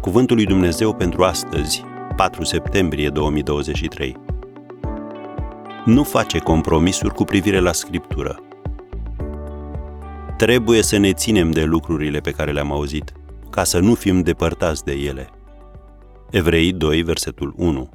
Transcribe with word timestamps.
Cuvântul 0.00 0.36
lui 0.36 0.44
Dumnezeu 0.44 0.94
pentru 0.94 1.24
astăzi, 1.24 1.84
4 2.16 2.44
septembrie 2.44 3.08
2023. 3.08 4.16
Nu 5.84 6.04
face 6.04 6.38
compromisuri 6.38 7.14
cu 7.14 7.24
privire 7.24 7.58
la 7.58 7.72
Scriptură. 7.72 8.42
Trebuie 10.36 10.82
să 10.82 10.96
ne 10.96 11.12
ținem 11.12 11.50
de 11.50 11.64
lucrurile 11.64 12.18
pe 12.18 12.30
care 12.30 12.52
le-am 12.52 12.72
auzit, 12.72 13.12
ca 13.50 13.64
să 13.64 13.78
nu 13.78 13.94
fim 13.94 14.22
depărtați 14.22 14.84
de 14.84 14.92
ele. 14.92 15.28
Evrei 16.30 16.72
2, 16.72 17.02
versetul 17.02 17.54
1. 17.56 17.90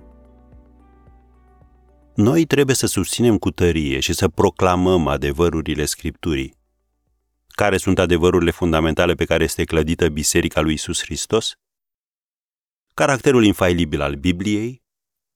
Noi 2.16 2.46
trebuie 2.46 2.76
să 2.76 2.88
susținem 2.88 3.38
cu 3.38 3.52
tărie 3.52 4.00
și 4.00 4.14
să 4.14 4.28
proclamăm 4.28 5.08
adevărurile 5.08 5.86
Scripturii. 5.86 6.54
Care 7.48 7.78
sunt 7.78 8.00
adevărurile 8.00 8.52
fundamentale 8.52 9.14
pe 9.14 9.26
care 9.26 9.44
este 9.44 9.64
clădită 9.64 10.08
Biserica 10.08 10.62
lui 10.62 10.74
Isus 10.74 11.02
Hristos? 11.02 11.56
Caracterul 12.96 13.44
infailibil 13.44 14.02
al 14.02 14.14
Bibliei, 14.14 14.84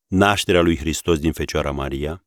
nașterea 0.08 0.62
lui 0.62 0.78
Hristos 0.78 1.20
din 1.20 1.32
Fecioara 1.32 1.72
Maria, 1.72 2.26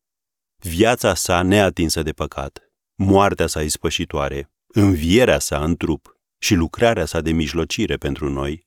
viața 0.56 1.14
sa 1.14 1.42
neatinsă 1.42 2.02
de 2.02 2.12
păcat, 2.12 2.72
moartea 2.94 3.46
sa 3.46 3.62
ispășitoare, 3.62 4.52
învierea 4.66 5.38
sa 5.38 5.64
în 5.64 5.76
trup 5.76 6.18
și 6.38 6.54
lucrarea 6.54 7.04
sa 7.04 7.20
de 7.20 7.30
mijlocire 7.30 7.96
pentru 7.96 8.28
noi, 8.28 8.66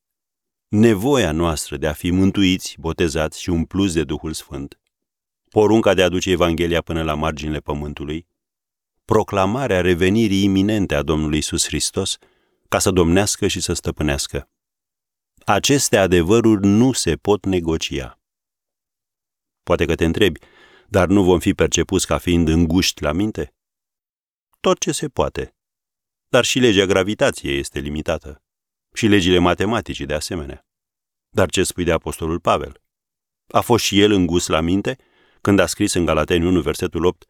nevoia 0.68 1.32
noastră 1.32 1.78
de 1.78 1.88
a 1.88 1.94
fi 1.94 2.12
mântuiți, 2.12 2.76
botezați 2.80 3.42
și 3.42 3.50
umpluți 3.50 3.94
de 3.94 4.04
Duhul 4.04 4.34
Sfânt, 4.34 4.80
porunca 5.50 5.94
de 5.94 6.04
a 6.04 6.10
duce 6.10 6.32
Evanghelia 6.32 6.82
până 6.82 7.04
la 7.04 7.14
marginile 7.14 7.60
pământului, 7.60 8.28
proclamarea 9.04 9.82
revenirii 9.82 10.44
iminente 10.44 10.96
a 10.96 11.02
Domnului 11.02 11.38
Isus 11.38 11.66
Hristos 11.66 12.18
ca 12.70 12.80
să 12.80 12.92
domnească 12.92 13.48
și 13.48 13.60
să 13.60 13.74
stăpânească. 13.74 14.50
Aceste 15.48 15.98
adevăruri 15.98 16.66
nu 16.66 16.92
se 16.92 17.16
pot 17.16 17.46
negocia. 17.46 18.20
Poate 19.64 19.86
că 19.86 19.96
te 19.96 20.06
întrebi, 20.06 20.40
dar 20.88 21.08
nu 21.08 21.24
vom 21.24 21.40
fi 21.40 21.54
percepuți 21.54 22.08
ca 22.08 22.18
fiind 22.18 22.48
înguști 22.48 23.04
la 23.04 23.12
minte? 23.12 23.54
Tot 24.60 24.80
ce 24.80 24.92
se 24.92 25.08
poate. 25.08 25.56
Dar 26.28 26.46
și 26.46 26.60
legea 26.60 26.86
gravitației 26.86 27.60
este 27.60 27.80
limitată. 27.80 28.44
Și 28.94 29.08
legile 29.08 29.38
matematicii 29.38 30.06
de 30.06 30.14
asemenea. 30.14 30.68
Dar 31.30 31.50
ce 31.50 31.64
spui 31.64 31.84
de 31.84 31.92
Apostolul 31.92 32.40
Pavel? 32.40 32.82
A 33.48 33.62
fost 33.62 33.84
și 33.84 34.02
el 34.02 34.12
îngust 34.12 34.48
la 34.48 34.62
minte 34.62 34.98
când 35.42 35.60
a 35.60 35.66
scris 35.66 35.94
în 35.94 36.06
Galateni 36.06 36.46
1, 36.46 36.62
versetul 36.62 37.06
8, 37.06 37.26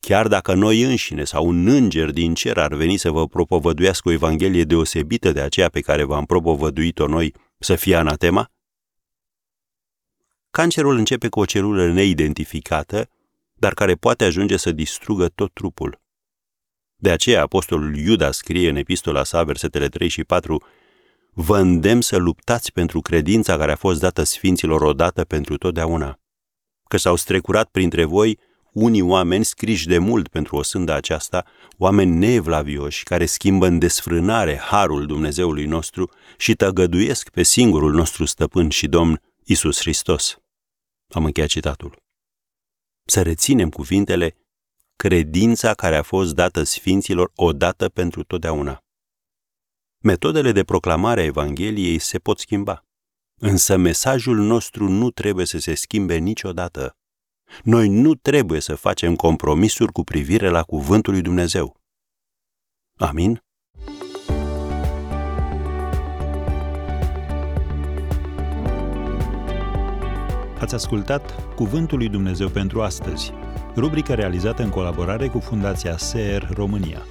Chiar 0.00 0.28
dacă 0.28 0.54
noi 0.54 0.82
înșine 0.82 1.24
sau 1.24 1.46
un 1.46 1.66
înger 1.66 2.10
din 2.10 2.34
cer 2.34 2.58
ar 2.58 2.74
veni 2.74 2.96
să 2.96 3.10
vă 3.10 3.26
propovăduiască 3.26 4.08
o 4.08 4.12
evanghelie 4.12 4.64
deosebită 4.64 5.32
de 5.32 5.40
aceea 5.40 5.68
pe 5.68 5.80
care 5.80 6.04
v-am 6.04 6.24
propovăduit-o 6.24 7.06
noi, 7.06 7.34
să 7.58 7.74
fie 7.74 7.94
anatema? 7.96 8.50
Cancerul 10.50 10.96
începe 10.96 11.28
cu 11.28 11.40
o 11.40 11.44
celulă 11.44 11.92
neidentificată, 11.92 13.08
dar 13.52 13.74
care 13.74 13.94
poate 13.94 14.24
ajunge 14.24 14.56
să 14.56 14.72
distrugă 14.72 15.28
tot 15.28 15.52
trupul. 15.52 16.00
De 16.96 17.10
aceea 17.10 17.42
apostolul 17.42 17.96
Iuda 17.96 18.30
scrie 18.30 18.68
în 18.68 18.76
epistola 18.76 19.24
sa, 19.24 19.44
versetele 19.44 19.88
3 19.88 20.08
și 20.08 20.24
4, 20.24 20.64
Vă 21.32 21.58
îndemn 21.58 22.00
să 22.00 22.16
luptați 22.16 22.72
pentru 22.72 23.00
credința 23.00 23.56
care 23.56 23.72
a 23.72 23.76
fost 23.76 24.00
dată 24.00 24.22
sfinților 24.22 24.82
odată 24.82 25.24
pentru 25.24 25.56
totdeauna, 25.56 26.18
că 26.88 26.96
s-au 26.96 27.16
strecurat 27.16 27.68
printre 27.68 28.04
voi 28.04 28.38
unii 28.72 29.00
oameni 29.00 29.44
scriși 29.44 29.86
de 29.86 29.98
mult 29.98 30.28
pentru 30.28 30.56
o 30.56 30.62
sândă 30.62 30.92
aceasta, 30.92 31.44
oameni 31.78 32.16
neevlavioși 32.16 33.02
care 33.02 33.26
schimbă 33.26 33.66
în 33.66 33.78
desfrânare 33.78 34.56
harul 34.56 35.06
Dumnezeului 35.06 35.64
nostru 35.66 36.10
și 36.36 36.54
tăgăduiesc 36.54 37.28
pe 37.30 37.42
singurul 37.42 37.92
nostru 37.92 38.24
stăpân 38.24 38.68
și 38.68 38.86
domn, 38.86 39.22
Isus 39.44 39.78
Hristos. 39.80 40.36
Am 41.08 41.24
încheiat 41.24 41.48
citatul. 41.48 41.96
Să 43.04 43.22
reținem 43.22 43.68
cuvintele 43.68 44.36
credința 44.96 45.74
care 45.74 45.96
a 45.96 46.02
fost 46.02 46.34
dată 46.34 46.62
sfinților 46.62 47.32
odată 47.34 47.88
pentru 47.88 48.22
totdeauna. 48.22 48.84
Metodele 49.98 50.52
de 50.52 50.64
proclamare 50.64 51.20
a 51.20 51.24
Evangheliei 51.24 51.98
se 51.98 52.18
pot 52.18 52.38
schimba, 52.38 52.84
însă 53.40 53.76
mesajul 53.76 54.36
nostru 54.36 54.88
nu 54.88 55.10
trebuie 55.10 55.46
să 55.46 55.58
se 55.58 55.74
schimbe 55.74 56.16
niciodată. 56.16 56.99
Noi 57.62 57.88
nu 57.88 58.14
trebuie 58.14 58.60
să 58.60 58.74
facem 58.74 59.16
compromisuri 59.16 59.92
cu 59.92 60.04
privire 60.04 60.48
la 60.48 60.62
Cuvântul 60.62 61.12
lui 61.12 61.22
Dumnezeu. 61.22 61.76
Amin? 62.96 63.42
Ați 70.60 70.74
ascultat 70.74 71.54
Cuvântul 71.54 71.98
lui 71.98 72.08
Dumnezeu 72.08 72.48
pentru 72.48 72.82
astăzi, 72.82 73.32
rubrica 73.76 74.14
realizată 74.14 74.62
în 74.62 74.70
colaborare 74.70 75.28
cu 75.28 75.38
Fundația 75.38 75.96
SER 75.96 76.48
România. 76.52 77.02